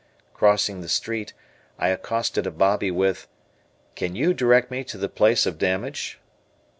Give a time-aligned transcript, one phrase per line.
[0.33, 1.31] Crossing the street,
[1.77, 3.27] I accosted a Bobbie with:
[3.93, 6.17] "Can you direct me to the place of damage?"